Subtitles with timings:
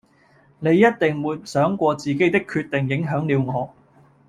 [0.57, 3.71] 你一定沒想過自己的決定影響了我